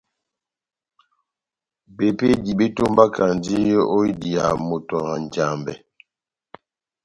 [1.95, 3.57] Bepédi bétómbakandi
[3.95, 5.73] ó idiya moto na Njambɛ.